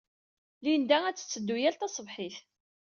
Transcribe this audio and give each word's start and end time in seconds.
Linda 0.63 0.97
ad 1.05 1.15
tetteddu 1.17 1.55
yal 1.61 1.75
taṣebḥit. 1.75 2.37